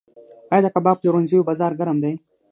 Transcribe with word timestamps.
آیا 0.51 0.63
د 0.63 0.67
کباب 0.75 0.97
پلورنځیو 1.01 1.47
بازار 1.49 1.71
ګرم 1.79 1.97
دی؟ 2.03 2.13